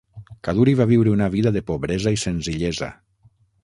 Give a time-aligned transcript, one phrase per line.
[0.47, 2.95] Kaduri va viure una vida de pobresa i senzillesa.